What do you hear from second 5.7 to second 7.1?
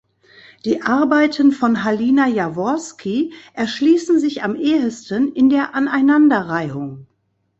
Aneinanderreihung.